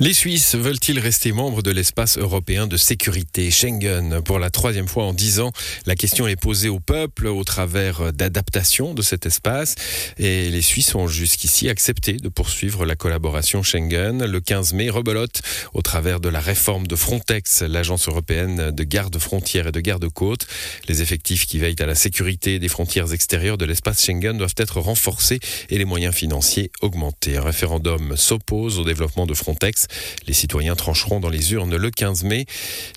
[0.00, 5.04] Les Suisses veulent-ils rester membres de l'espace européen de sécurité Schengen Pour la troisième fois
[5.04, 5.52] en dix ans,
[5.86, 9.76] la question est posée au peuple au travers d'adaptation de cet espace.
[10.18, 14.24] Et les Suisses ont jusqu'ici accepté de poursuivre la collaboration Schengen.
[14.24, 15.42] Le 15 mai, rebelote
[15.74, 20.48] au travers de la réforme de Frontex, l'agence européenne de garde frontières et de garde-côtes.
[20.88, 24.80] Les effectifs qui veillent à la sécurité des frontières extérieures de l'espace Schengen doivent être
[24.80, 25.38] renforcés
[25.70, 27.36] et les moyens financiers augmentés.
[27.36, 29.83] Un référendum s'oppose au développement de Frontex.
[30.26, 32.46] Les citoyens trancheront dans les urnes le 15 mai.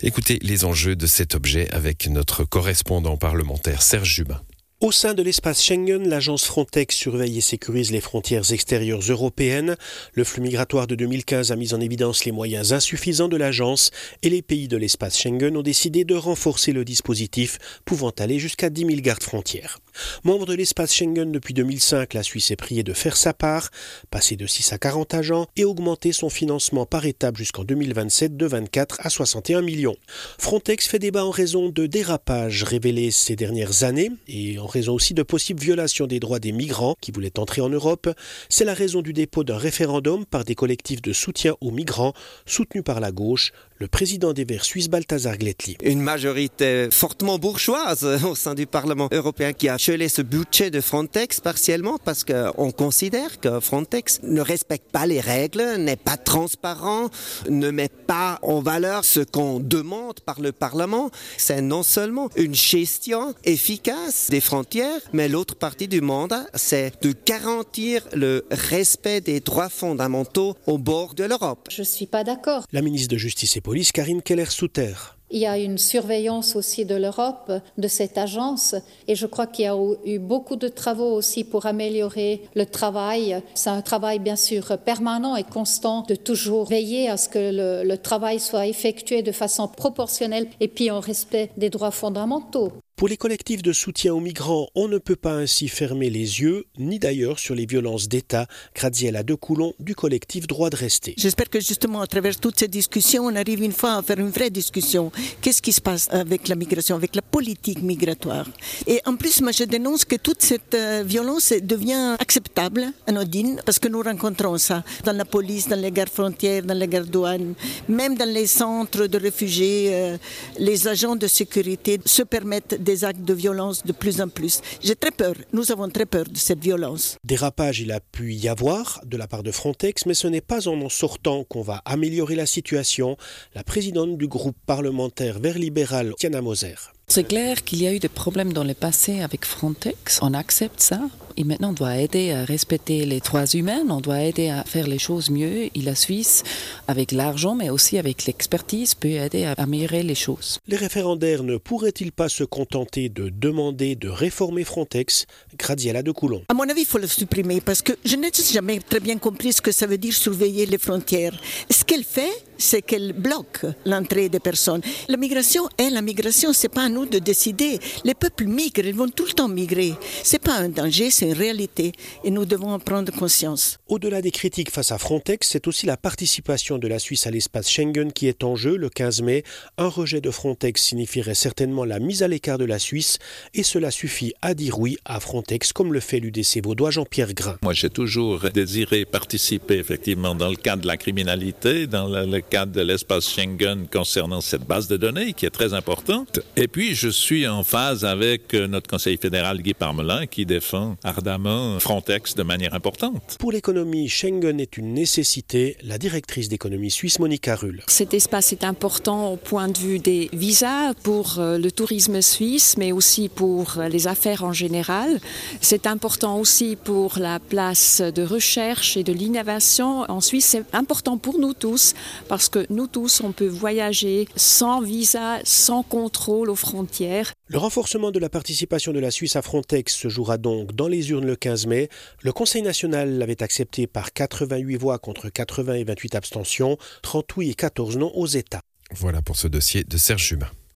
[0.02, 4.42] Écoutez les enjeux de cet objet avec notre correspondant parlementaire Serge Jubin.
[4.80, 9.76] Au sein de l'espace Schengen, l'agence Frontex surveille et sécurise les frontières extérieures européennes.
[10.14, 13.90] Le flux migratoire de 2015 a mis en évidence les moyens insuffisants de l'agence
[14.22, 18.70] et les pays de l'espace Schengen ont décidé de renforcer le dispositif pouvant aller jusqu'à
[18.70, 19.80] 10 000 gardes frontières.
[20.24, 23.72] Membre de l'espace Schengen depuis 2005, la Suisse est priée de faire sa part,
[24.12, 28.46] passer de 6 à 40 agents et augmenter son financement par étape jusqu'en 2027 de
[28.46, 29.98] 24 à 61 millions.
[30.38, 34.96] Frontex fait débat en raison de dérapages révélés ces dernières années et en en raison
[34.96, 38.10] aussi de possibles violations des droits des migrants qui voulaient entrer en Europe.
[38.50, 42.12] C'est la raison du dépôt d'un référendum par des collectifs de soutien aux migrants
[42.46, 45.78] soutenus par la gauche, le président des Verts suisses Balthazar Gletli.
[45.84, 50.82] Une majorité fortement bourgeoise au sein du Parlement européen qui a gelé ce budget de
[50.82, 57.10] Frontex partiellement parce qu'on considère que Frontex ne respecte pas les règles, n'est pas transparent,
[57.50, 61.12] ne met pas en valeur ce qu'on demande par le Parlement.
[61.38, 67.14] C'est non seulement une gestion efficace des frontières, mais l'autre partie du mandat, c'est de
[67.26, 71.68] garantir le respect des droits fondamentaux au bord de l'Europe.
[71.70, 72.66] Je ne suis pas d'accord.
[72.72, 74.94] La ministre de Justice et police, Karine Keller-Souter.
[75.30, 78.76] Il y a une surveillance aussi de l'Europe, de cette agence,
[79.10, 83.44] et je crois qu'il y a eu beaucoup de travaux aussi pour améliorer le travail.
[83.56, 87.84] C'est un travail bien sûr permanent et constant de toujours veiller à ce que le,
[87.84, 92.72] le travail soit effectué de façon proportionnelle et puis en respect des droits fondamentaux.
[92.98, 96.66] Pour les collectifs de soutien aux migrants, on ne peut pas ainsi fermer les yeux,
[96.80, 98.48] ni d'ailleurs sur les violences d'État.
[98.74, 101.14] Graziella De Coulon du collectif Droit de rester.
[101.16, 104.32] J'espère que justement, à travers toutes ces discussions, on arrive une fois à faire une
[104.32, 105.12] vraie discussion.
[105.42, 108.48] Qu'est-ce qui se passe avec la migration, avec la politique migratoire?
[108.88, 113.78] Et en plus, moi, je dénonce que toute cette euh, violence devient acceptable, anodine, parce
[113.78, 117.54] que nous rencontrons ça dans la police, dans les gares frontières, dans les gares douanes,
[117.88, 119.90] même dans les centres de réfugiés.
[119.92, 120.18] Euh,
[120.58, 124.62] les agents de sécurité se permettent des actes de violence de plus en plus.
[124.82, 127.18] J'ai très peur, nous avons très peur de cette violence.
[127.26, 130.70] Dérapage, il a pu y avoir de la part de Frontex, mais ce n'est pas
[130.70, 133.18] en en sortant qu'on va améliorer la situation.
[133.54, 136.97] La présidente du groupe parlementaire vert libéral, Tiana Moser.
[137.10, 140.20] C'est clair qu'il y a eu des problèmes dans le passé avec Frontex.
[140.22, 141.00] On accepte ça.
[141.38, 144.88] Et maintenant, on doit aider à respecter les droits humains, on doit aider à faire
[144.88, 145.66] les choses mieux.
[145.76, 146.44] Et la Suisse,
[146.88, 150.60] avec l'argent, mais aussi avec l'expertise, peut aider à améliorer les choses.
[150.68, 155.28] Les référendaires ne pourraient-ils pas se contenter de demander de réformer Frontex?
[155.58, 156.44] Graziella de Coulon.
[156.50, 159.54] À mon avis, il faut le supprimer parce que je n'ai jamais très bien compris
[159.54, 161.40] ce que ça veut dire surveiller les frontières.
[161.70, 164.82] Ce qu'elle fait, c'est qu'elle bloque l'entrée des personnes.
[165.08, 167.80] La migration est la migration, c'est pas à nous de décider.
[168.04, 169.94] Les peuples migrent, ils vont tout le temps migrer.
[170.24, 171.92] C'est pas un danger, c'est une réalité
[172.24, 173.78] et nous devons en prendre conscience.
[173.88, 177.70] Au-delà des critiques face à Frontex, c'est aussi la participation de la Suisse à l'espace
[177.70, 179.44] Schengen qui est en jeu le 15 mai.
[179.78, 183.20] Un rejet de Frontex signifierait certainement la mise à l'écart de la Suisse
[183.54, 187.58] et cela suffit à dire oui à Frontex comme le fait l'UDC vaudois Jean-Pierre Grain.
[187.62, 192.72] Moi j'ai toujours désiré participer effectivement dans le cadre de la criminalité, dans le cadre
[192.72, 196.40] de l'espace Schengen concernant cette base de données qui est très importante.
[196.56, 200.96] Et puis, je suis en phase avec euh, notre conseiller fédéral Guy Parmelin qui défend
[201.04, 203.38] ardemment Frontex de manière importante.
[203.40, 205.78] Pour l'économie, Schengen est une nécessité.
[205.84, 207.84] La directrice d'économie suisse, Monica Rull.
[207.88, 212.76] Cet espace est important au point de vue des visas pour euh, le tourisme suisse,
[212.78, 215.20] mais aussi pour euh, les affaires en général.
[215.62, 220.46] C'est important aussi pour la place de recherche et de l'innovation en Suisse.
[220.46, 221.94] C'est important pour nous tous
[222.38, 227.34] parce que nous tous, on peut voyager sans visa, sans contrôle aux frontières.
[227.48, 231.10] Le renforcement de la participation de la Suisse à Frontex se jouera donc dans les
[231.10, 231.90] urnes le 15 mai.
[232.22, 237.50] Le Conseil national l'avait accepté par 88 voix contre 80 et 28 abstentions, 30 oui
[237.50, 238.62] et 14 non aux États.
[238.92, 240.52] Voilà pour ce dossier de Serge Jubin.